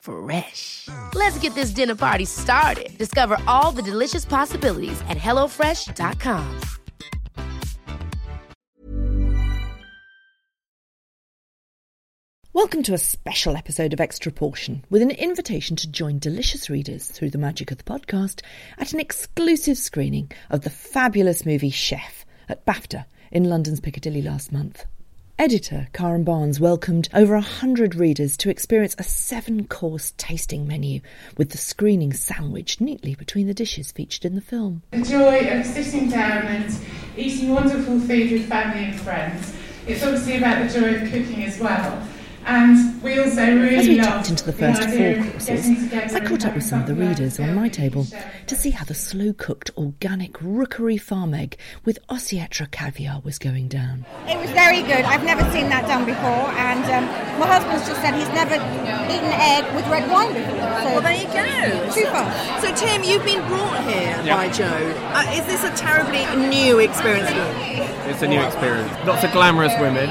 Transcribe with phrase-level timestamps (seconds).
[0.00, 0.88] Fresh.
[1.14, 2.96] Let's get this dinner party started.
[2.98, 6.60] Discover all the delicious possibilities at hellofresh.com.
[12.58, 17.06] Welcome to a special episode of Extra Portion with an invitation to join delicious readers
[17.06, 18.40] through the magic of the podcast
[18.78, 24.50] at an exclusive screening of the fabulous movie Chef at BAFTA in London's Piccadilly last
[24.50, 24.86] month.
[25.40, 31.00] Editor Karen Barnes welcomed over a hundred readers to experience a seven course tasting menu
[31.36, 34.82] with the screening sandwiched neatly between the dishes featured in the film.
[34.90, 36.76] The joy of sitting down and
[37.16, 39.54] eating wonderful food with family and friends.
[39.86, 42.02] It's obviously about the joy of cooking as well.
[42.46, 45.92] And we also really As we love tapped into the the first idea four courses,
[46.14, 48.06] I caught up with some of the readers on my table
[48.46, 53.68] to see how the slow cooked organic rookery farm egg with Ossietra caviar was going
[53.68, 54.06] down.
[54.26, 55.04] It was very good.
[55.04, 57.04] I've never seen that done before, and um,
[57.38, 60.56] my husband's just said he's never eaten egg with red wine before.
[60.56, 61.90] So Well, there you go.
[61.90, 62.24] Super.
[62.60, 64.94] So, Tim, you've been brought here by Joe.
[65.12, 67.82] Uh, is this a terribly new experience for you?
[68.10, 68.90] It's a new experience.
[69.06, 70.08] Lots of glamorous women.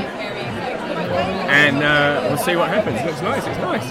[1.17, 2.99] And uh, we'll see what happens.
[2.99, 3.87] It Looks nice, it's nice.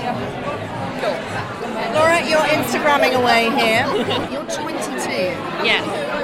[1.94, 3.84] Laura, you're Instagramming away here.
[4.30, 5.10] You're 22.
[5.64, 5.80] Yeah.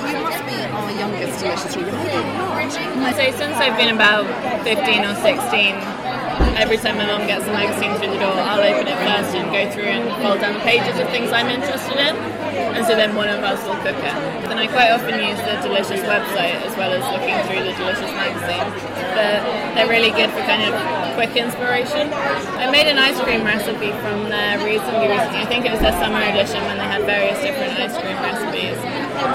[0.09, 1.91] You must be our youngest delicious reader.
[1.91, 2.69] Where are you?
[3.17, 4.27] So since I've been about
[4.65, 5.75] 15 or 16,
[6.57, 9.51] every time my mum gets the magazine through the door, I'll open it first and
[9.51, 12.15] go through and fold down the pages of things I'm interested in.
[12.73, 14.17] And so then one of us will cook it.
[14.49, 18.13] Then I quite often use the Delicious website as well as looking through the Delicious
[18.17, 18.65] magazine.
[19.13, 19.45] But
[19.77, 20.73] they're really good for kind of
[21.15, 22.13] quick inspiration.
[22.13, 25.13] I made an ice cream recipe from there recently.
[25.13, 28.77] I think it was their summer edition when they had various different ice cream recipes.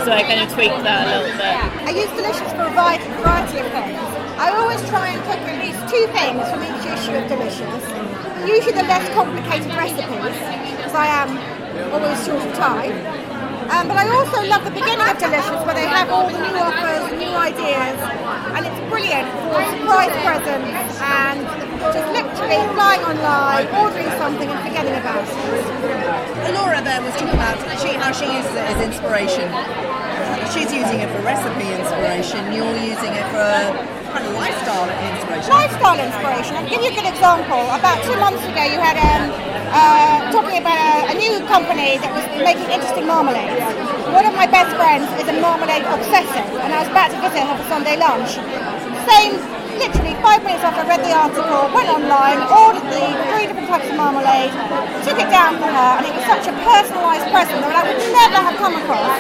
[0.06, 1.56] So I kind of tweaked that a little bit.
[1.86, 4.17] I use Delicious for a variety of things.
[4.38, 7.82] I always try and cook at least two things from each issue of Delicious.
[8.46, 10.38] Usually the less complicated recipes,
[10.78, 11.30] because I am
[11.90, 12.94] always short of time.
[13.68, 16.54] Um, but I also love the beginning of Delicious, where they have all the new
[16.54, 17.98] offers, and new ideas,
[18.54, 21.42] and it's brilliant for a surprise presents and
[21.92, 26.54] just literally flying online, ordering something and forgetting about it.
[26.54, 29.50] Laura there was talking about she, how she uses it as inspiration.
[30.54, 32.54] She's using it for recipe inspiration.
[32.54, 35.50] You're using it for lifestyle inspiration.
[35.50, 36.54] lifestyle inspiration.
[36.58, 37.62] I'll give you a good example.
[37.74, 39.30] About two months ago, you had um,
[39.70, 43.62] uh, talking about a, a new company that was making interesting marmalades.
[44.14, 47.44] One of my best friends is a marmalade obsessive, and I was about to visit
[47.44, 48.40] her for Sunday lunch.
[49.06, 49.38] Same,
[49.78, 53.88] literally five minutes after I read the article, went online, ordered the three different types
[53.92, 54.52] of marmalade,
[55.06, 58.02] took it down for her, and it was such a personalised present that I would
[58.10, 59.20] never have come across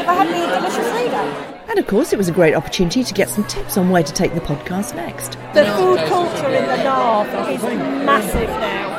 [0.00, 1.49] if I hadn't been a delicious reader.
[1.70, 4.12] And of course, it was a great opportunity to get some tips on where to
[4.12, 5.38] take the podcast next.
[5.54, 8.98] The food culture in the north is massive now.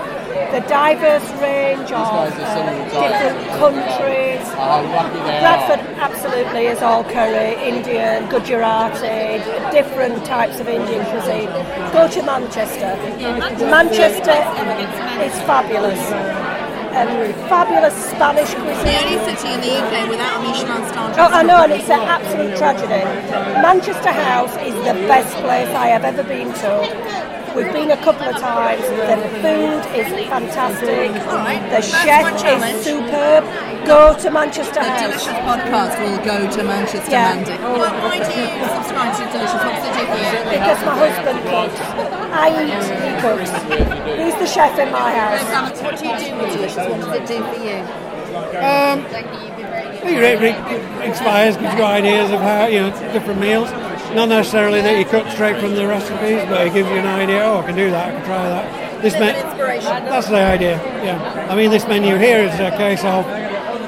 [0.54, 4.48] The diverse range of different countries.
[5.44, 9.44] Bradford absolutely is all curry, Indian, Gujarati,
[9.74, 11.52] different types of Indian cuisine.
[11.92, 12.96] Go to Manchester.
[13.66, 14.32] Manchester
[15.22, 16.51] is fabulous.
[16.92, 17.08] Um,
[17.48, 19.00] fabulous Spanish The cuisine.
[19.00, 21.14] only city in the UK without a Michelin star.
[21.18, 23.04] Oh, I know, and it's an absolute tragedy.
[23.62, 27.21] Manchester House is the best place I have ever been to.
[27.56, 28.82] We've been a couple of times.
[28.82, 31.12] The food is fantastic.
[31.14, 33.44] The chef is superb.
[33.86, 35.02] Go to Manchester The House.
[35.02, 37.36] Delicious podcast will go to Manchester Yeah.
[37.36, 37.52] Mandy.
[37.64, 39.62] Well, why do you subscribe to Delicious?
[39.62, 40.32] What does it do for you?
[40.54, 41.80] Because my husband cooks.
[42.32, 43.52] I eat, he cooks.
[44.22, 45.82] He's the chef in my house.
[45.82, 46.78] What do you do with Delicious?
[46.88, 47.78] What does it do for you?
[48.62, 49.06] Um,
[50.04, 53.70] it re- re- inspires, gives you ideas of how you know different meals.
[54.16, 57.44] Not necessarily that you cook straight from the recipes, but it gives you an idea.
[57.44, 58.10] Oh, I can do that.
[58.10, 59.02] I can try that.
[59.02, 60.06] This Bit of me- inspiration.
[60.06, 60.76] That's the idea.
[61.04, 61.48] Yeah.
[61.50, 63.26] I mean, this menu here is a case of,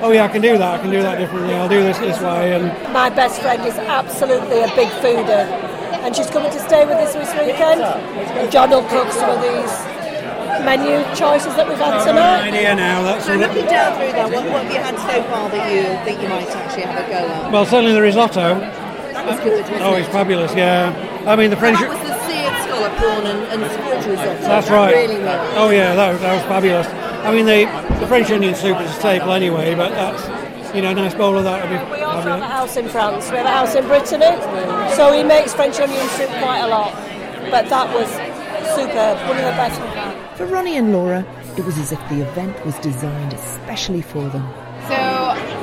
[0.01, 0.79] oh yeah, I can do that.
[0.79, 1.53] I can do that differently.
[1.53, 2.53] I'll do this this way.
[2.53, 5.43] And My best friend is absolutely a big fooder,
[6.03, 7.81] and she's coming to stay with us this weekend.
[7.81, 9.73] And John will cook some of these
[10.63, 12.47] menu choices that we've had tonight.
[12.47, 13.03] idea now.
[13.03, 15.49] That's So sort of- looking down through that, what, what have you had so far
[15.49, 17.51] that you think you might actually have a go at?
[17.51, 18.55] well, certainly the risotto.
[19.23, 20.05] That was good, wasn't Oh, it?
[20.07, 20.53] fabulous.
[20.55, 20.91] Yeah.
[21.25, 21.79] I mean the French.
[21.79, 24.41] That was the seared scallop prawn and, and squid risotto.
[24.41, 24.95] That's That right.
[24.95, 25.65] Really well.
[25.65, 26.87] Oh yeah, that, was- that was fabulous.
[27.23, 27.65] I mean the,
[27.99, 31.37] the French onion soup is a staple anyway, but that's you know a nice bowl
[31.37, 33.29] of that would be We also have a house in France.
[33.31, 34.33] We have a house in Brittany,
[34.95, 36.91] so he makes French onion soup quite a lot.
[37.51, 38.09] But that was
[38.75, 40.35] superb, one of the best we've had.
[40.37, 41.23] For Ronnie and Laura,
[41.57, 44.43] it was as if the event was designed especially for them.
[44.87, 44.95] So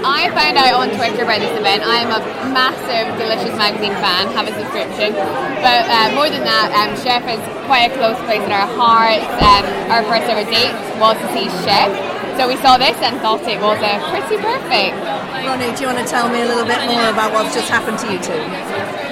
[0.04, 1.84] I found out on Twitter about this event.
[1.84, 2.20] I am a
[2.52, 5.12] massive Delicious Magazine fan, have a subscription.
[5.60, 9.28] But uh, more than that, um, Chef is quite a close place in our hearts.
[9.44, 11.92] Um, our first ever date was to see Chef.
[12.40, 14.96] So we saw this and thought it was uh, pretty perfect.
[15.44, 17.98] Ronnie, do you want to tell me a little bit more about what's just happened
[18.00, 18.40] to you two?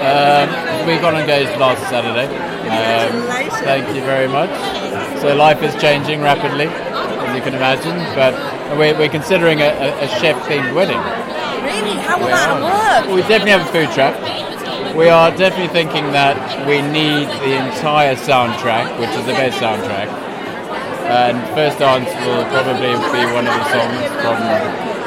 [0.01, 0.49] Um,
[0.89, 2.29] we got engaged last Saturday.
[2.69, 3.29] Um,
[3.65, 4.53] thank you very much.
[5.21, 6.67] So life is changing rapidly,
[7.29, 8.33] as you can imagine, but
[8.79, 10.99] we're, we're considering a, a, a chef-themed wedding.
[11.63, 12.01] Really?
[12.01, 13.15] How will that work?
[13.15, 14.17] We definitely have a food truck.
[14.97, 16.37] We are definitely thinking that
[16.67, 20.09] we need the entire soundtrack, which is the best soundtrack.
[21.09, 24.37] And First Dance will probably be one of the songs from,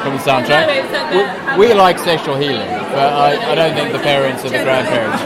[0.02, 1.58] from the soundtrack.
[1.58, 5.22] We, we like sexual healing, but I, I don't think the parents or the grandparents.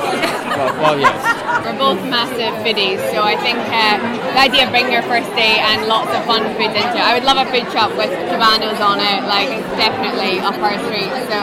[0.56, 1.20] Well, well yes.
[1.64, 4.00] We're both massive foodies, so I think uh,
[4.32, 7.04] the idea of bringing your first date and lots of fun food into it.
[7.04, 11.12] I would love a food shop with Cubanos on it, like definitely up our street.
[11.28, 11.38] So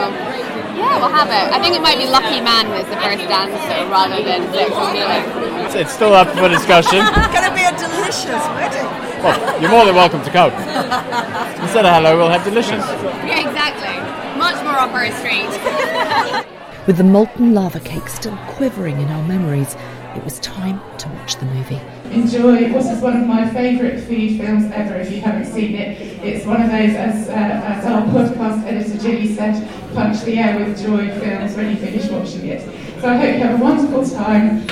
[0.74, 1.46] yeah, we'll have it.
[1.54, 3.54] I think it might be Lucky Man as the first dance
[3.86, 5.22] rather than sexual healing.
[5.62, 6.98] It's, it's still up for discussion.
[7.14, 8.88] It's going to be a delicious wedding.
[9.22, 10.50] Well, you're more than welcome to come.
[11.62, 12.82] Instead of hello, we'll have delicious.
[13.22, 13.94] Yeah, exactly.
[14.38, 15.46] Much more up our street.
[16.86, 19.74] With the molten lava cake still quivering in our memories,
[20.14, 21.80] it was time to watch the movie.
[22.10, 22.70] Enjoy.
[22.70, 24.96] This is one of my favourite food films ever.
[24.96, 28.98] If you haven't seen it, it's one of those, as, uh, as our podcast editor
[28.98, 32.60] Jilly said, punch the air with joy films when you finish watching it.
[33.00, 34.66] So I hope you have a wonderful time.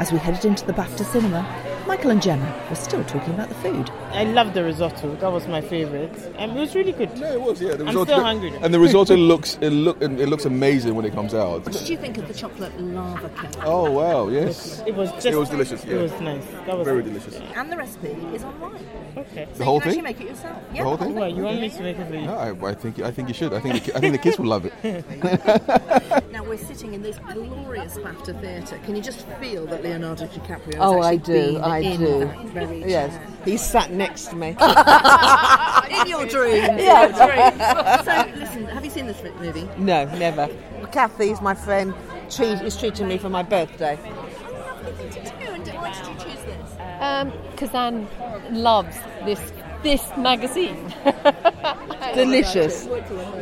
[0.00, 1.46] As we headed into the BAFTA cinema,
[1.86, 3.90] Michael and Gemma were still talking about the food.
[4.12, 5.14] I love the risotto.
[5.16, 6.10] That was my favorite.
[6.38, 7.14] And it was really good.
[7.18, 7.60] No, it was.
[7.60, 8.50] Yeah, the risotto, I'm still hungry.
[8.52, 8.58] now.
[8.62, 11.62] And the risotto looks it look it looks amazing when it comes out.
[11.64, 13.50] What did you think of the chocolate lava cake?
[13.64, 14.82] Oh wow, yes.
[14.86, 15.26] It was just.
[15.26, 15.84] It was delicious.
[15.84, 15.96] Yeah.
[15.96, 16.44] It was nice.
[16.66, 17.34] That was very delicious.
[17.54, 18.86] And the recipe is online.
[19.16, 19.46] Okay.
[19.52, 19.98] So The whole you can thing?
[20.00, 20.62] actually make it yourself.
[20.72, 21.14] The whole thing?
[21.14, 22.22] Well, you want me to make it for you?
[22.22, 23.52] No, I, I think I think you should.
[23.52, 24.72] I think the, I think the kids will love it.
[26.34, 28.78] Now we're sitting in this glorious BAFTA theatre.
[28.84, 30.78] Can you just feel that Leonardo DiCaprio?
[30.80, 32.26] Oh, I do, been I in do.
[32.46, 34.48] very Yes, he sat next to me.
[36.00, 36.78] in your dream.
[36.78, 37.06] Yeah.
[37.06, 38.04] In your dreams.
[38.04, 39.68] so, listen, have you seen this movie?
[39.76, 40.48] No, never.
[40.92, 41.94] Kathy's my friend.
[42.30, 43.96] Treat, is treating me for my birthday.
[43.96, 46.70] Why did you choose this?
[47.00, 48.08] Um, Kazan
[48.50, 50.94] loves this this magazine.
[52.14, 52.88] Delicious.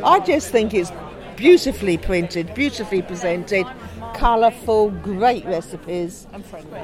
[0.03, 0.91] I just think it's
[1.35, 3.65] beautifully printed, beautifully presented,
[4.13, 6.27] colourful, great recipes,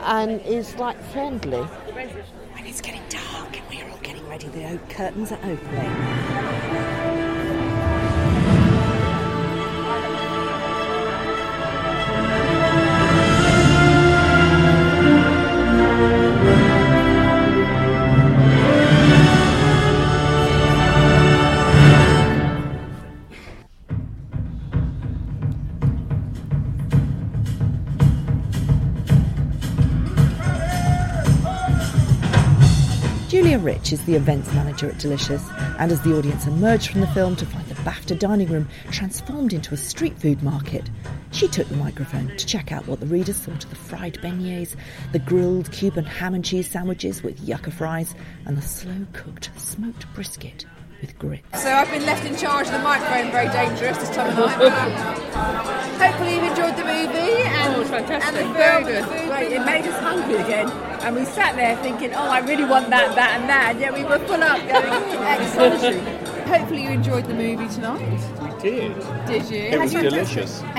[0.03, 1.61] and is like friendly.
[1.61, 7.08] When it's getting dark and we're all getting ready, the oak curtains are opening.
[33.89, 35.43] Julia is the events manager at Delicious,
[35.79, 39.51] and as the audience emerged from the film to find the BAFTA dining room transformed
[39.51, 40.87] into a street food market,
[41.31, 44.75] she took the microphone to check out what the readers thought of the fried beignets,
[45.11, 48.13] the grilled Cuban ham and cheese sandwiches with yucca fries,
[48.45, 50.67] and the slow cooked smoked brisket
[51.01, 51.63] with grits.
[51.63, 54.71] So I've been left in charge of the microphone, very dangerous this time of night.
[55.33, 58.35] Uh, hopefully you've enjoyed the movie and, Oh, fantastic.
[58.35, 58.53] and the film.
[58.53, 59.19] Very and the good.
[59.19, 59.29] food.
[59.29, 59.51] Great.
[59.53, 60.67] It made us hungry again.
[61.01, 63.71] And we sat there thinking, oh, I really want that, that, and that.
[63.71, 66.07] And yet we were full up going, excellent.
[66.49, 68.19] Hopefully you enjoyed the movie tonight.
[68.41, 68.95] We did.
[69.27, 69.57] Did you?
[69.57, 70.61] It Had was you- delicious.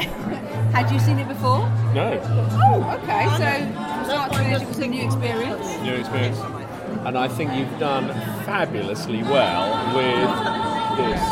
[0.73, 1.61] Had you seen it before?
[1.95, 2.21] No,
[2.53, 3.27] Oh, okay.
[3.39, 5.67] So um, start to it was a new experience.
[5.83, 6.39] new experience.
[7.07, 8.09] And I think you've done
[8.45, 10.31] fabulously well with
[10.99, 11.23] this.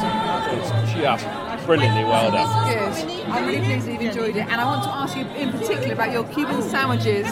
[0.50, 2.68] It's just brilliantly well done.
[3.04, 3.26] Good.
[3.28, 4.46] I'm really pleased that you've enjoyed it.
[4.48, 7.26] And I want to ask you in particular about your Cuban sandwiches.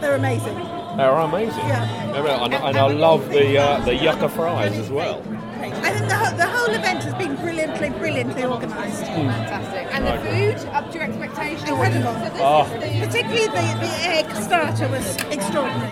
[0.00, 0.56] They're amazing.
[0.98, 1.58] They're amazing.
[1.60, 2.12] Yeah.
[2.12, 5.22] They're And, and I love the uh, the yucca fries as well.
[5.60, 8.30] I think the whole, the whole event has been brilliantly brilliant.
[8.30, 9.04] absolutely brilliantly organised.
[9.04, 9.86] Fantastic.
[9.94, 11.68] And the food, up to your expectations?
[11.68, 12.16] Incredible.
[12.40, 12.64] Oh.
[12.80, 15.90] Particularly the, the egg starter was extraordinary.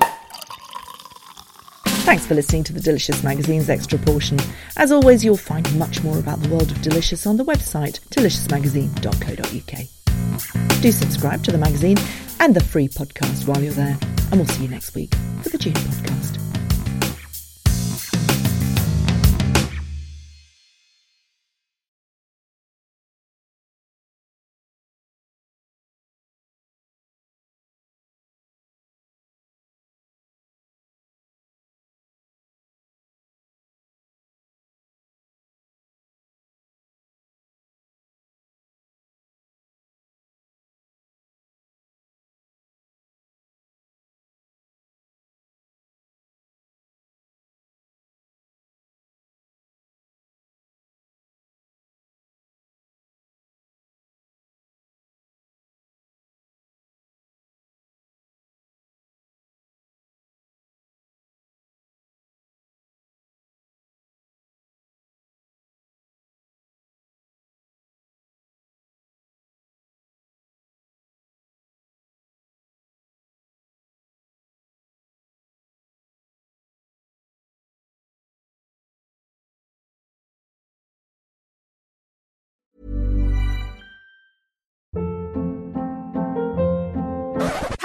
[2.04, 4.38] Thanks for listening to the Delicious Magazine's Extra Portion.
[4.76, 10.80] As always, you'll find much more about the world of delicious on the website deliciousmagazine.co.uk.
[10.82, 11.96] Do subscribe to the magazine
[12.40, 13.96] and the free podcast while you're there,
[14.30, 16.65] and we'll see you next week for the June podcast.